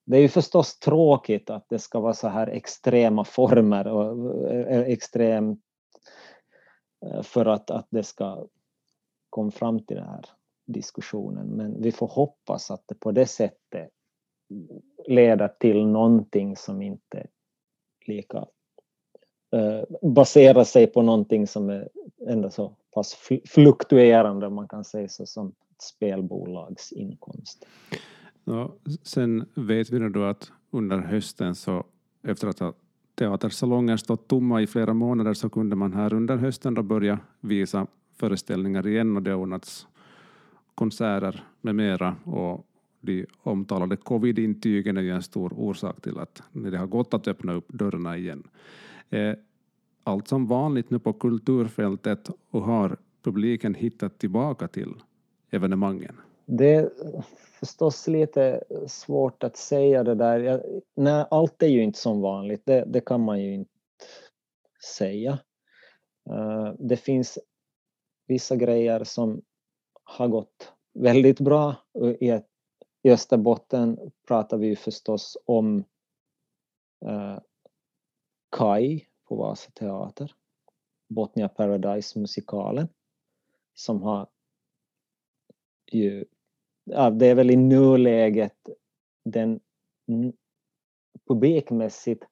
det 0.04 0.16
är 0.16 0.20
ju 0.20 0.28
förstås 0.28 0.78
tråkigt 0.78 1.50
att 1.50 1.68
det 1.68 1.78
ska 1.78 2.00
vara 2.00 2.14
så 2.14 2.28
här 2.28 2.46
extrema 2.46 3.24
former 3.24 3.86
och 3.86 4.50
eh, 4.50 4.66
eh, 4.66 4.80
extremt 4.80 5.60
eh, 7.06 7.22
för 7.22 7.46
att, 7.46 7.70
att 7.70 7.86
det 7.90 8.02
ska 8.02 8.46
komma 9.30 9.50
fram 9.50 9.86
till 9.86 9.96
den 9.96 10.08
här 10.08 10.24
diskussionen 10.66 11.46
men 11.46 11.82
vi 11.82 11.92
får 11.92 12.06
hoppas 12.08 12.70
att 12.70 12.82
det 12.86 12.94
på 12.94 13.12
det 13.12 13.26
sättet 13.26 13.90
leder 15.06 15.48
till 15.48 15.86
någonting 15.86 16.56
som 16.56 16.82
inte 16.82 17.18
är 17.18 17.26
lika 18.06 18.46
Eh, 19.52 20.08
basera 20.10 20.64
sig 20.64 20.86
på 20.86 21.02
någonting 21.02 21.46
som 21.46 21.70
är 21.70 21.88
ändå 22.28 22.50
så 22.50 22.72
pass 22.94 23.16
fluktuerande, 23.44 24.50
man 24.50 24.68
kan 24.68 24.84
säga 24.84 25.08
så, 25.08 25.26
som 25.26 25.48
ett 25.48 25.82
spelbolags 25.82 26.92
inkomst. 26.92 27.66
Ja, 28.44 28.74
sen 29.02 29.44
vet 29.54 29.90
vi 29.90 30.08
då 30.08 30.24
att 30.24 30.52
under 30.70 30.98
hösten 30.98 31.54
så 31.54 31.84
efter 32.22 32.48
att 32.48 32.76
teatersalonger 33.14 33.96
stått 33.96 34.28
tomma 34.28 34.62
i 34.62 34.66
flera 34.66 34.94
månader 34.94 35.34
så 35.34 35.50
kunde 35.50 35.76
man 35.76 35.92
här 35.92 36.14
under 36.14 36.36
hösten 36.36 36.74
då 36.74 36.82
börja 36.82 37.18
visa 37.40 37.86
föreställningar 38.16 38.86
igen 38.86 39.16
och 39.16 39.22
det 39.22 39.30
har 39.30 39.38
ordnats 39.38 39.86
konserter 40.74 41.44
med 41.60 41.74
mera 41.74 42.16
och 42.24 42.66
de 43.00 43.26
omtalade 43.42 43.96
covid-intygen 43.96 44.96
är 44.96 45.02
ju 45.02 45.10
en 45.10 45.22
stor 45.22 45.52
orsak 45.56 46.02
till 46.02 46.18
att 46.18 46.42
det 46.52 46.76
har 46.76 46.86
gått 46.86 47.14
att 47.14 47.28
öppna 47.28 47.52
upp 47.52 47.68
dörrarna 47.68 48.16
igen. 48.16 48.42
Är 49.12 49.36
allt 50.04 50.28
som 50.28 50.46
vanligt 50.46 50.90
nu 50.90 50.98
på 50.98 51.12
kulturfältet 51.12 52.30
och 52.50 52.62
har 52.62 52.96
publiken 53.22 53.74
hittat 53.74 54.18
tillbaka 54.18 54.68
till 54.68 54.94
evenemangen? 55.50 56.16
Det 56.46 56.74
är 56.74 56.90
förstås 57.52 58.08
lite 58.08 58.64
svårt 58.86 59.42
att 59.44 59.56
säga 59.56 60.04
det 60.04 60.14
där. 60.14 60.40
Jag, 60.40 60.60
nej, 60.96 61.26
allt 61.30 61.62
är 61.62 61.66
ju 61.66 61.82
inte 61.82 61.98
som 61.98 62.20
vanligt, 62.20 62.62
det, 62.64 62.84
det 62.86 63.00
kan 63.00 63.20
man 63.20 63.40
ju 63.40 63.54
inte 63.54 63.70
säga. 64.98 65.38
Uh, 66.30 66.74
det 66.78 66.96
finns 66.96 67.38
vissa 68.26 68.56
grejer 68.56 69.04
som 69.04 69.42
har 70.04 70.28
gått 70.28 70.72
väldigt 70.94 71.40
bra. 71.40 71.74
I, 72.20 72.40
i 73.02 73.10
Österbotten 73.10 73.98
pratar 74.28 74.56
vi 74.58 74.76
förstås 74.76 75.36
om 75.44 75.84
uh, 77.04 77.38
Kai 78.52 79.06
på 79.28 79.36
Vasa 79.36 79.70
Teater, 79.70 80.32
Botnia 81.08 81.48
Paradise-musikalen, 81.48 82.88
som 83.74 84.02
har 84.02 84.28
ju, 85.92 86.24
ja, 86.84 87.10
det 87.10 87.26
är 87.26 87.34
väl 87.34 87.50
i 87.50 87.56
nuläget 87.56 88.68
den 89.24 89.60
publikmässigt 91.28 92.24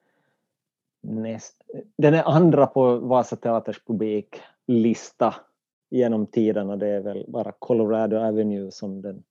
näst, 1.02 1.62
den 1.96 2.14
är 2.14 2.22
andra 2.22 2.66
på 2.66 2.96
Vasa 2.96 3.36
Teaters 3.36 3.84
publiklista 3.84 5.34
genom 5.90 6.26
tiderna. 6.26 6.76
Det 6.76 6.88
är 6.88 7.00
väl 7.00 7.24
bara 7.28 7.52
Colorado 7.58 8.16
Avenue 8.16 8.70
som 8.70 9.02
den 9.02 9.24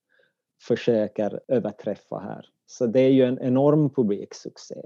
försöker 0.68 1.42
överträffa 1.48 2.20
här. 2.20 2.46
Så 2.66 2.88
det 2.88 3.00
är 3.00 3.10
ju 3.10 3.24
en 3.24 3.40
enorm 3.40 3.90
publiksuccé. 3.90 4.82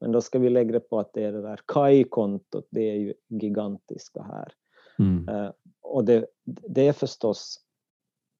Men 0.00 0.12
då 0.12 0.20
ska 0.20 0.38
vi 0.38 0.50
lägga 0.50 0.72
det 0.72 0.80
på 0.80 0.98
att 0.98 1.12
det 1.12 1.24
är 1.24 1.32
det 1.32 1.42
där 1.42 1.60
KAI-kontot, 1.66 2.68
det 2.70 2.90
är 2.90 2.94
ju 2.94 3.14
gigantiska 3.28 4.22
här. 4.22 4.52
Mm. 4.98 5.28
Uh, 5.28 5.52
och 5.82 6.04
det, 6.04 6.26
det 6.44 6.88
är 6.88 6.92
förstås 6.92 7.60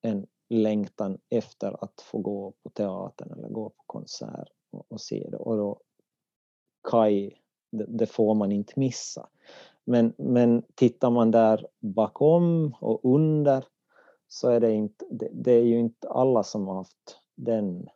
en 0.02 0.26
längtan 0.48 1.18
efter 1.28 1.84
att 1.84 2.00
få 2.00 2.18
gå 2.18 2.52
på 2.62 2.70
teatern 2.70 3.32
eller 3.32 3.48
gå 3.48 3.70
på 3.70 3.82
konsert 3.86 4.48
och, 4.72 4.86
och 4.88 5.00
se 5.00 5.28
det. 5.30 5.36
Och 5.36 5.56
då 5.56 5.80
KAI, 6.90 7.38
det, 7.72 7.86
det, 7.88 8.06
får 8.06 8.34
man 8.34 8.52
inte 8.52 8.72
missa. 8.76 9.28
Men, 9.84 10.14
men 10.18 10.62
tittar 10.75 11.10
man 11.10 11.30
där 11.30 11.66
bakom 11.80 12.75
och 12.80 13.14
under 13.14 13.64
så 14.28 14.48
är 14.48 14.60
det 14.60 14.72
inte, 14.72 15.04
det, 15.10 15.28
det 15.32 15.52
är 15.52 15.64
ju 15.64 15.78
inte 15.78 16.08
alla 16.08 16.42
som 16.42 16.66
har 16.66 16.75
haft 16.75 17.20
den 17.34 17.88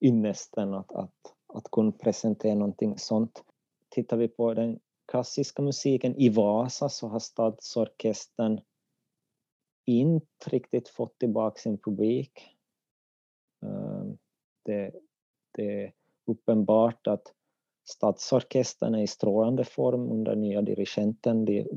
ynnesten 0.00 0.74
att, 0.74 0.92
att, 0.92 1.34
att 1.54 1.70
kunna 1.70 1.92
presentera 1.92 2.54
någonting 2.54 2.98
sånt. 2.98 3.44
Tittar 3.88 4.16
vi 4.16 4.28
på 4.28 4.54
den 4.54 4.80
klassiska 5.06 5.62
musiken 5.62 6.14
i 6.16 6.28
Vasa 6.28 6.88
så 6.88 7.08
har 7.08 7.18
Stadsorkestern 7.18 8.60
inte 9.84 10.26
riktigt 10.46 10.88
fått 10.88 11.18
tillbaka 11.18 11.60
sin 11.60 11.78
publik. 11.78 12.56
Ehm, 13.62 14.18
det, 14.64 14.92
det 15.52 15.84
är 15.84 15.92
uppenbart 16.26 17.06
att 17.06 17.34
Stadsorkestern 17.84 18.94
är 18.94 19.02
i 19.02 19.06
strålande 19.06 19.64
form 19.64 20.12
under 20.12 20.36
nya 20.36 20.62
dirigenten. 20.62 21.44
De 21.44 21.68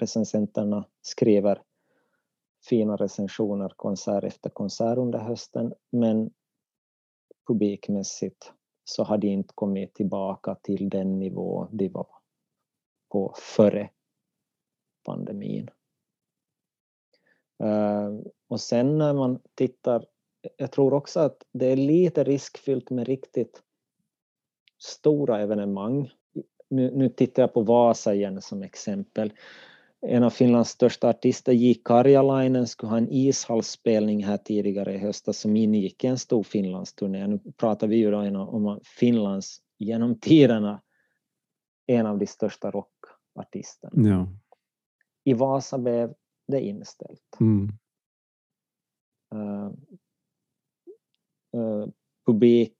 recensenterna 0.00 0.88
skriver 1.00 1.62
fina 2.68 2.96
recensioner 2.96 3.72
konsert 3.76 4.24
efter 4.24 4.50
konsert 4.50 4.98
under 4.98 5.18
hösten 5.18 5.74
men 5.90 6.30
publikmässigt 7.46 8.52
så 8.92 9.04
har 9.04 9.18
de 9.18 9.28
inte 9.28 9.54
kommit 9.54 9.94
tillbaka 9.94 10.54
till 10.54 10.88
den 10.88 11.18
nivå 11.18 11.68
de 11.70 11.88
var 11.88 12.06
på 13.08 13.34
före 13.36 13.90
pandemin. 15.04 15.70
Eh, 17.62 18.10
och 18.48 18.60
sen 18.60 18.98
när 18.98 19.12
man 19.12 19.40
tittar, 19.54 20.06
jag 20.56 20.70
tror 20.70 20.94
också 20.94 21.20
att 21.20 21.44
det 21.52 21.66
är 21.66 21.76
lite 21.76 22.24
riskfyllt 22.24 22.90
med 22.90 23.06
riktigt 23.06 23.62
stora 24.78 25.40
evenemang. 25.40 26.10
Nu, 26.68 26.90
nu 26.90 27.08
tittar 27.08 27.42
jag 27.42 27.52
på 27.52 27.62
Vasa 27.62 28.14
igen 28.14 28.42
som 28.42 28.62
exempel. 28.62 29.32
En 30.06 30.22
av 30.22 30.30
Finlands 30.30 30.70
största 30.70 31.08
artister, 31.08 31.52
J. 31.52 31.74
Karjalainen, 31.84 32.66
skulle 32.66 32.90
ha 32.90 32.98
en 32.98 33.08
ishallsspelning 33.10 34.24
här 34.24 34.36
tidigare 34.36 34.94
i 34.94 34.98
höstas 34.98 35.38
som 35.38 35.56
ingick 35.56 36.04
i 36.04 36.06
en 36.06 36.18
stor 36.18 36.42
Finlandsturné. 36.42 37.26
Nu 37.26 37.38
pratar 37.56 37.86
vi 37.86 37.96
ju 37.96 38.10
då 38.10 38.40
om 38.40 38.80
Finlands 38.84 39.58
genom 39.78 40.18
tiderna 40.18 40.82
en 41.86 42.06
av 42.06 42.18
de 42.18 42.26
största 42.26 42.70
rockartisterna. 42.70 44.08
Ja. 44.08 44.28
I 45.24 45.34
Vasa 45.34 45.78
blev 45.78 46.14
det 46.46 46.60
inställt. 46.60 47.36
Mm. 47.40 47.72
Uh, 49.34 49.72
uh, 51.56 51.88
publik, 52.26 52.76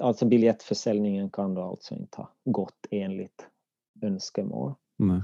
alltså 0.00 0.26
biljettförsäljningen 0.26 1.30
kan 1.30 1.54
då 1.54 1.62
alltså 1.62 1.94
inte 1.94 2.16
ha 2.16 2.34
gått 2.44 2.86
enligt 2.90 3.46
önskemål. 4.02 4.74
Nej. 4.96 5.22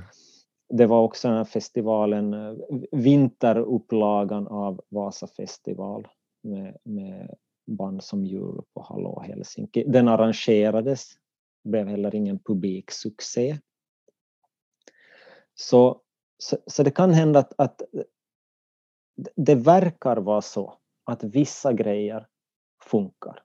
Det 0.68 0.86
var 0.86 1.02
också 1.02 1.28
den 1.28 1.36
här 1.36 1.44
festivalen, 1.44 2.34
eh, 2.34 2.54
vinterupplagan 2.92 4.46
av 4.46 4.80
Vasa 4.88 5.26
festival 5.26 6.08
med, 6.42 6.76
med 6.82 7.34
band 7.66 8.02
som 8.02 8.24
Europe 8.24 8.68
och 8.72 8.86
Hallå 8.86 9.20
Helsinki. 9.26 9.84
Den 9.86 10.08
arrangerades, 10.08 11.12
blev 11.64 11.88
heller 11.88 12.14
ingen 12.14 12.38
publiksuccé. 12.38 13.58
Så 15.54 16.00
så, 16.38 16.56
så 16.66 16.82
det 16.82 16.90
kan 16.90 17.12
hända 17.12 17.38
att, 17.38 17.52
att 17.58 17.82
det 19.36 19.54
verkar 19.54 20.16
vara 20.16 20.42
så 20.42 20.78
att 21.04 21.24
vissa 21.24 21.72
grejer 21.72 22.28
funkar 22.82 23.42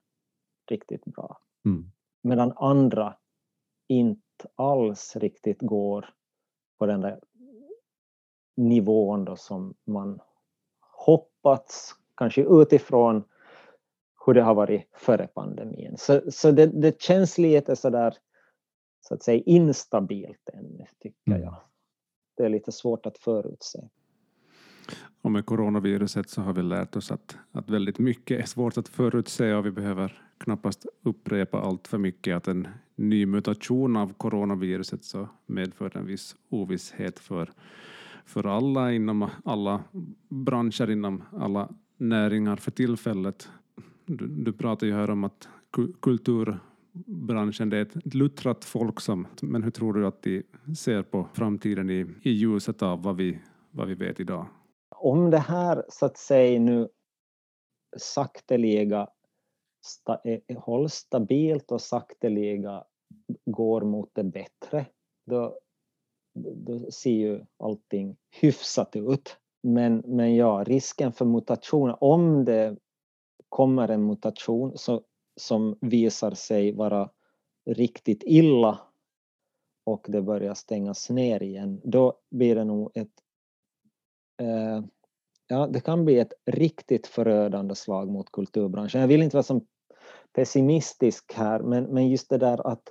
riktigt 0.70 1.04
bra. 1.04 1.40
Mm. 1.64 1.90
Medan 2.22 2.52
andra 2.56 3.16
inte 3.88 4.48
alls 4.54 5.16
riktigt 5.16 5.60
går 5.60 6.14
på 6.82 6.86
den 6.86 7.00
där 7.00 7.20
nivån 8.56 9.24
då 9.24 9.36
som 9.36 9.74
man 9.84 10.20
hoppats, 10.80 11.94
kanske 12.16 12.42
utifrån 12.42 13.24
hur 14.26 14.34
det 14.34 14.42
har 14.42 14.54
varit 14.54 14.88
före 14.92 15.26
pandemin. 15.26 15.94
Så, 15.98 16.20
så 16.30 16.50
det, 16.50 16.66
det 16.66 17.02
känns 17.02 17.38
lite 17.38 17.76
sådär 17.76 18.14
så 19.00 19.14
att 19.14 19.22
säga 19.22 19.42
instabilt 19.46 20.48
ännu, 20.52 20.86
tycker 20.98 21.32
mm. 21.32 21.42
jag 21.42 21.56
det 22.36 22.44
är 22.44 22.48
lite 22.48 22.72
svårt 22.72 23.06
att 23.06 23.18
förutse. 23.18 23.88
Och 25.22 25.32
med 25.32 25.46
coronaviruset 25.46 26.30
så 26.30 26.40
har 26.40 26.52
vi 26.52 26.62
lärt 26.62 26.96
oss 26.96 27.12
att, 27.12 27.36
att 27.52 27.70
väldigt 27.70 27.98
mycket 27.98 28.40
är 28.40 28.46
svårt 28.46 28.78
att 28.78 28.88
förutse 28.88 29.54
och 29.54 29.66
vi 29.66 29.70
behöver 29.70 30.22
knappast 30.42 30.86
upprepa 31.02 31.60
allt 31.60 31.88
för 31.88 31.98
mycket 31.98 32.36
att 32.36 32.48
en 32.48 32.68
ny 32.96 33.26
mutation 33.26 33.96
av 33.96 34.12
coronaviruset 34.12 35.04
så 35.04 35.28
medför 35.46 35.96
en 35.96 36.06
viss 36.06 36.36
ovisshet 36.48 37.18
för, 37.18 37.50
för 38.24 38.46
alla 38.46 38.92
inom 38.92 39.30
alla 39.44 39.84
branscher, 40.28 40.90
inom 40.90 41.22
alla 41.32 41.68
näringar 41.96 42.56
för 42.56 42.70
tillfället. 42.70 43.48
Du, 44.06 44.26
du 44.26 44.52
pratar 44.52 44.86
ju 44.86 44.92
här 44.92 45.10
om 45.10 45.24
att 45.24 45.48
kulturbranschen 46.00 47.70
det 47.70 47.76
är 47.76 47.82
ett 47.82 48.14
luttrat 48.14 48.64
folk 48.64 49.00
som, 49.00 49.26
men 49.42 49.62
hur 49.62 49.70
tror 49.70 49.92
du 49.94 50.06
att 50.06 50.22
de 50.22 50.42
ser 50.76 51.02
på 51.02 51.28
framtiden 51.32 51.90
i, 51.90 52.06
i 52.22 52.30
ljuset 52.30 52.82
av 52.82 53.02
vad 53.02 53.16
vi, 53.16 53.38
vad 53.70 53.88
vi 53.88 53.94
vet 53.94 54.20
idag? 54.20 54.46
Om 54.96 55.30
det 55.30 55.38
här 55.38 55.84
så 55.88 56.06
att 56.06 56.16
säga 56.16 56.60
nu 56.60 56.88
sakteliga 57.96 59.08
sta, 59.82 60.20
eh, 60.24 60.40
eh, 60.46 60.58
hålls 60.58 60.94
stabilt 60.94 61.72
och 61.72 61.80
sakteliga 61.80 62.84
går 63.44 63.80
mot 63.80 64.10
det 64.12 64.24
bättre, 64.24 64.86
då, 65.26 65.58
då 66.34 66.90
ser 66.90 67.10
ju 67.10 67.44
allting 67.58 68.16
hyfsat 68.30 68.96
ut. 68.96 69.36
Men, 69.62 70.02
men 70.06 70.34
ja, 70.34 70.64
risken 70.66 71.12
för 71.12 71.24
mutationer, 71.24 72.04
om 72.04 72.44
det 72.44 72.76
kommer 73.48 73.88
en 73.88 74.06
mutation 74.06 74.78
så, 74.78 75.02
som 75.36 75.78
visar 75.80 76.30
sig 76.30 76.72
vara 76.72 77.10
riktigt 77.70 78.22
illa 78.26 78.80
och 79.84 80.06
det 80.08 80.22
börjar 80.22 80.54
stängas 80.54 81.10
ner 81.10 81.42
igen, 81.42 81.80
då 81.84 82.18
blir 82.30 82.54
det 82.54 82.64
nog 82.64 82.90
ett 82.94 83.22
eh, 84.42 84.82
ja, 85.48 85.66
det 85.66 85.80
kan 85.80 86.04
bli 86.04 86.18
ett 86.18 86.32
riktigt 86.46 87.06
förödande 87.06 87.74
slag 87.74 88.08
mot 88.08 88.32
kulturbranschen. 88.32 89.00
Jag 89.00 89.08
vill 89.08 89.22
inte 89.22 89.36
vara 89.36 89.42
som 89.42 89.66
pessimistisk 90.32 91.32
här, 91.34 91.60
men, 91.60 91.84
men 91.84 92.08
just 92.08 92.30
det 92.30 92.38
där 92.38 92.66
att 92.66 92.82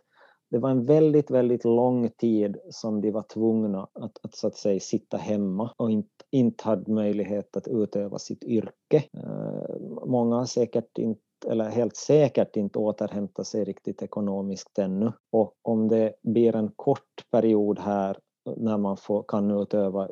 det 0.52 0.60
var 0.60 0.70
en 0.70 0.86
väldigt, 0.86 1.32
väldigt 1.32 1.66
lång 1.66 2.10
tid 2.10 2.58
som 2.70 3.02
de 3.02 3.12
var 3.12 3.24
tvungna 3.34 3.88
att, 3.94 4.18
att, 4.24 4.36
så 4.36 4.48
att 4.48 4.56
säga, 4.56 4.80
sitta 4.80 5.18
hemma 5.18 5.74
och 5.78 5.92
inte, 5.92 6.10
inte 6.32 6.64
hade 6.64 6.92
möjlighet 6.92 7.58
att 7.58 7.68
utöva 7.68 8.20
sitt 8.20 8.44
yrke. 8.44 9.04
Eh, 9.14 9.80
många 10.06 10.36
har 10.36 10.46
säkert 10.46 10.98
inte 10.98 11.22
eller 11.48 11.70
helt 11.70 11.96
säkert 11.96 12.56
inte 12.56 12.80
återhämta 12.80 13.44
sig 13.44 13.64
riktigt 13.64 14.02
ekonomiskt 14.02 14.80
ännu. 14.80 15.12
Och 15.32 15.54
om 15.62 15.88
det 15.88 16.14
blir 16.22 16.56
en 16.56 16.72
kort 16.76 17.32
period 17.32 17.80
här 17.80 18.18
när 18.58 18.78
man 18.78 18.98
får, 18.98 19.24
kan 19.28 19.52
utöva 19.52 20.10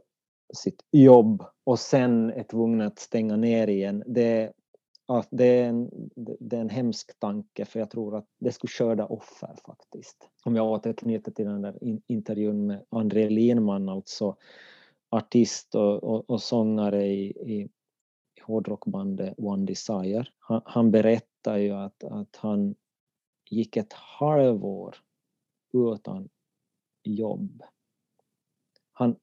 sitt 0.54 0.86
jobb 0.92 1.44
och 1.64 1.80
sen 1.80 2.30
är 2.30 2.44
tvungna 2.44 2.86
att 2.86 3.00
stänga 3.00 3.36
ner 3.36 3.68
igen, 3.68 4.04
det, 4.08 4.54
ja, 5.08 5.24
det, 5.30 5.46
är 5.46 5.70
en, 5.70 5.90
det 6.40 6.56
är 6.56 6.62
en 6.62 6.70
hemsk 6.70 7.20
tanke 7.20 7.66
för 7.66 7.80
jag 7.80 7.90
tror 7.90 8.16
att 8.16 8.26
det 8.40 8.52
skulle 8.52 8.72
skörda 8.72 9.06
offer 9.06 9.56
faktiskt. 9.66 10.30
Om 10.46 10.56
jag 10.56 10.72
återknyter 10.72 11.32
till 11.32 11.46
den 11.46 11.62
där 11.62 11.78
intervjun 12.08 12.68
med 12.68 12.86
André 12.90 13.30
Linman, 13.30 13.90
alltså 13.90 14.36
artist 15.10 15.76
och, 15.76 16.04
och, 16.04 16.30
och 16.30 16.42
sångare 16.42 17.06
i, 17.06 17.28
i 17.30 17.70
hårdrockbandet 18.42 19.34
One 19.38 19.66
Desire. 19.66 20.26
Han, 20.40 20.62
han 20.66 20.92
berättar 20.92 21.58
ju 21.58 21.72
att, 21.72 22.04
att 22.04 22.36
han 22.36 22.76
gick 23.50 23.78
ett 23.78 23.94
halvår 23.94 24.96
utan 25.74 26.30
jobb. 27.04 27.64
Han, 28.94 29.16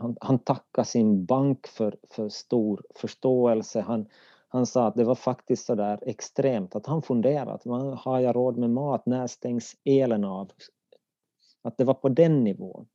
han, 0.00 0.16
han 0.20 0.38
tackade 0.38 0.86
sin 0.86 1.24
bank 1.24 1.66
för, 1.66 1.96
för 2.10 2.28
stor 2.28 2.82
förståelse. 2.94 3.80
Han, 3.80 4.06
han 4.48 4.66
sa 4.66 4.86
att 4.86 4.94
det 4.94 5.04
var 5.04 5.14
faktiskt 5.14 5.66
så 5.66 5.74
där 5.74 5.98
extremt 6.02 6.76
att 6.76 6.86
han 6.86 7.02
funderat, 7.02 7.64
har 7.96 8.20
jag 8.20 8.36
råd 8.36 8.58
med 8.58 8.70
mat, 8.70 9.06
när 9.06 9.26
stängs 9.26 9.76
elen 9.84 10.24
av? 10.24 10.50
Att 11.62 11.78
det 11.78 11.84
var 11.84 11.94
på 11.94 12.08
den 12.08 12.44
nivån. 12.44 12.86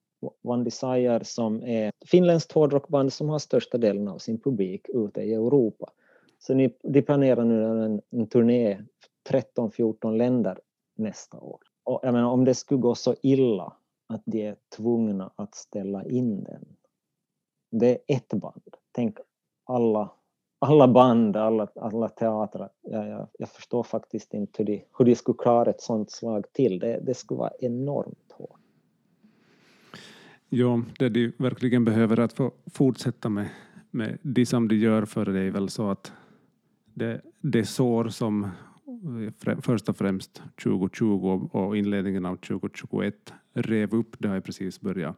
One 0.43 0.63
Desire 0.63 1.23
som 1.23 1.63
är 1.63 1.91
finländskt 2.05 2.51
hårdrockband 2.51 3.13
som 3.13 3.29
har 3.29 3.39
största 3.39 3.77
delen 3.77 4.07
av 4.07 4.17
sin 4.17 4.39
publik 4.39 4.89
ute 4.89 5.21
i 5.21 5.33
Europa. 5.33 5.91
Så 6.39 6.53
ni, 6.53 6.75
de 6.83 7.01
planerar 7.01 7.43
nu 7.45 7.63
en, 7.63 8.01
en 8.11 8.27
turné 8.27 8.81
13-14 9.29 10.17
länder 10.17 10.59
nästa 10.95 11.39
år. 11.39 11.59
Och 11.83 11.99
jag 12.03 12.13
menar, 12.13 12.29
om 12.29 12.45
det 12.45 12.55
skulle 12.55 12.81
gå 12.81 12.95
så 12.95 13.15
illa 13.21 13.73
att 14.07 14.21
de 14.25 14.47
är 14.47 14.55
tvungna 14.77 15.31
att 15.35 15.55
ställa 15.55 16.05
in 16.05 16.43
den. 16.43 16.65
Det 17.79 17.89
är 17.89 17.97
ett 18.07 18.29
band. 18.29 18.75
Tänk 18.91 19.17
alla, 19.65 20.11
alla 20.59 20.87
band, 20.87 21.35
alla, 21.35 21.67
alla 21.75 22.09
teatrar. 22.09 22.69
Jag, 22.81 23.07
jag, 23.07 23.27
jag 23.39 23.49
förstår 23.49 23.83
faktiskt 23.83 24.33
inte 24.33 24.63
hur 24.63 24.65
de, 24.65 24.85
hur 24.97 25.05
de 25.05 25.15
skulle 25.15 25.37
klara 25.37 25.69
ett 25.69 25.81
sånt 25.81 26.11
slag 26.11 26.45
till. 26.53 26.79
Det, 26.79 26.99
det 27.05 27.13
skulle 27.13 27.37
vara 27.37 27.51
enormt 27.59 28.31
hårt. 28.31 28.59
Ja, 30.49 30.81
det 30.99 31.09
de 31.09 31.31
verkligen 31.37 31.85
behöver 31.85 32.19
att 32.19 32.33
få 32.33 32.51
fortsätta 32.73 33.29
med, 33.29 33.49
med 33.91 34.17
det 34.21 34.45
som 34.45 34.67
de 34.67 34.75
gör 34.75 35.05
för 35.05 35.25
det 35.25 35.39
är 35.39 35.51
väl 35.51 35.69
så 35.69 35.89
att 35.89 36.11
det, 36.93 37.21
det 37.41 37.65
sår 37.65 38.07
som 38.07 38.43
eh, 38.43 39.59
först 39.61 39.89
och 39.89 39.97
främst 39.97 40.41
2020 40.63 41.49
och 41.51 41.77
inledningen 41.77 42.25
av 42.25 42.35
2021 42.35 43.33
rev 43.53 43.93
upp, 43.93 44.15
det 44.19 44.27
har 44.27 44.39
precis 44.39 44.81
börjat 44.81 45.17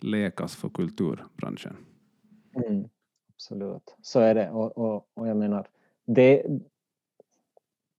läkas 0.00 0.56
för 0.56 0.68
kulturbranschen. 0.68 1.76
Mm, 2.54 2.88
absolut, 3.34 3.96
så 4.02 4.20
är 4.20 4.34
det. 4.34 4.50
Och, 4.50 4.78
och, 4.78 5.08
och 5.14 5.28
jag 5.28 5.36
menar, 5.36 5.68
det, 6.04 6.46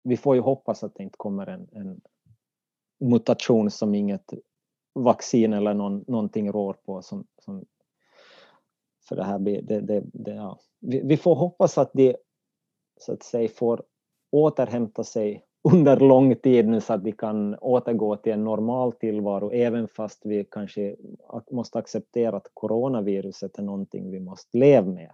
vi 0.04 0.18
får 0.18 0.36
ju 0.36 0.42
hoppas 0.42 0.84
att 0.84 0.96
det 0.96 1.04
inte 1.04 1.18
kommer 1.18 1.48
en, 1.48 1.68
en 1.72 2.02
mutation 3.00 3.72
som 3.72 3.96
inget 3.96 4.34
vaccin 4.94 5.54
eller 5.54 5.74
någon, 5.74 6.06
någonting 6.08 6.52
rår 6.52 6.74
på 6.74 7.02
som, 7.02 7.26
som 7.46 7.66
för 9.10 9.16
det 9.16 9.24
här 9.24 9.40
det, 9.40 9.62
det, 9.62 10.04
det, 10.14 10.32
ja. 10.32 10.60
vi, 10.80 11.02
vi, 11.04 11.18
får 11.18 11.36
hoppas 11.36 11.78
att 11.78 11.92
de 11.94 12.16
så 13.00 13.14
att 13.14 13.24
säga 13.24 13.50
får 13.50 13.84
återhämta 14.32 15.04
sig 15.04 15.46
under 15.74 16.00
lång 16.00 16.36
tid 16.36 16.68
nu 16.68 16.82
så 16.82 16.94
att 16.94 17.04
vi 17.04 17.12
kan 17.12 17.56
återgå 17.56 18.16
till 18.16 18.34
en 18.34 18.44
normal 18.44 18.92
tillvaro 18.92 19.52
även 19.52 19.88
fast 19.88 20.26
vi 20.26 20.46
kanske 20.52 20.96
måste 21.52 21.80
acceptera 21.80 22.38
att 22.38 22.52
coronaviruset 22.54 23.58
är 23.58 23.64
någonting 23.64 24.12
vi 24.12 24.20
måste 24.20 24.58
leva 24.58 24.88
med. 24.88 25.12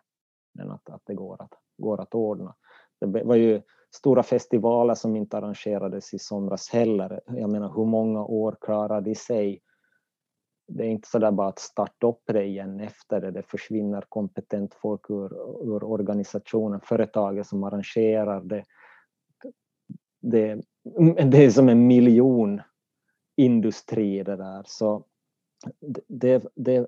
Men 0.54 0.72
att, 0.72 0.90
att 0.90 1.02
det 1.06 1.14
går 1.14 1.42
att, 1.42 1.54
går 1.78 2.02
att 2.02 2.16
ordna. 2.16 2.56
Det 3.00 3.24
var 3.24 3.36
ju 3.36 3.62
stora 3.96 4.24
festivaler 4.24 4.96
som 4.96 5.16
inte 5.16 5.38
arrangerades 5.38 6.14
i 6.14 6.20
somras 6.20 6.70
heller. 6.70 7.22
Jag 7.26 7.50
menar 7.50 7.74
hur 7.76 7.86
många 7.86 8.26
år 8.26 8.58
klarar 8.62 9.02
de 9.02 9.16
sig 9.16 9.62
det 10.68 10.84
är 10.84 10.88
inte 10.88 11.08
så 11.08 11.20
där 11.20 11.32
bara 11.32 11.48
att 11.48 11.60
starta 11.60 12.08
upp 12.08 12.22
det 12.26 12.44
igen 12.44 12.80
efter 12.80 13.22
det. 13.22 13.32
Det 13.32 13.44
försvinner 13.44 14.04
kompetent 14.10 14.74
folk 14.74 15.10
ur, 15.10 15.34
ur 15.76 15.84
organisationen, 15.84 16.80
företaget 16.84 17.48
som 17.48 17.64
arrangerar 17.64 18.42
det. 18.42 18.64
det. 20.22 20.62
Det 21.32 21.46
är 21.46 21.50
som 21.50 21.70
en 21.70 21.88
miljon 21.88 22.62
industri 23.38 24.24
det 24.24 24.36
där. 24.36 24.64
Så 24.66 25.06
det, 26.08 26.44
det, 26.56 26.88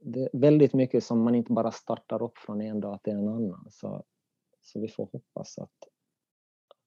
det 0.00 0.20
är 0.20 0.30
väldigt 0.32 0.74
mycket 0.74 1.04
som 1.04 1.22
man 1.22 1.34
inte 1.34 1.52
bara 1.52 1.70
startar 1.70 2.22
upp 2.22 2.38
från 2.38 2.60
en 2.60 2.80
dag 2.80 3.02
till 3.02 3.12
en 3.12 3.28
annan. 3.28 3.66
Så, 3.70 4.04
så 4.60 4.80
vi 4.80 4.88
får 4.88 5.08
hoppas 5.12 5.58
att 5.58 5.70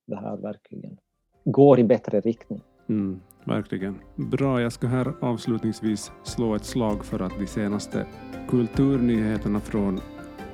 det 0.05 0.15
här 0.15 0.37
verkligen 0.37 0.97
går 1.43 1.79
i 1.79 1.83
bättre 1.83 2.19
riktning. 2.19 2.61
Mm, 2.89 3.21
verkligen. 3.45 3.99
Bra, 4.15 4.61
jag 4.61 4.73
ska 4.73 4.87
här 4.87 5.13
avslutningsvis 5.21 6.11
slå 6.23 6.55
ett 6.55 6.65
slag 6.65 7.05
för 7.05 7.19
att 7.19 7.39
de 7.39 7.47
senaste 7.47 8.07
kulturnyheterna 8.49 9.59
från 9.59 9.99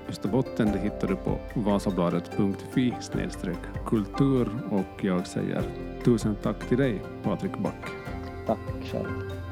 Österbotten 0.09 0.71
det 0.71 0.79
hittar 0.79 1.07
du 1.07 1.15
på 1.15 1.39
vasabladet.fi 1.55 2.93
kultur 3.85 4.49
och 4.71 5.03
jag 5.03 5.27
säger 5.27 5.63
tusen 6.05 6.35
tack 6.41 6.67
till 6.67 6.77
dig 6.77 7.01
Patrik 7.23 7.57
Back. 7.57 7.85
Tack 8.47 8.85
själv. 8.85 9.48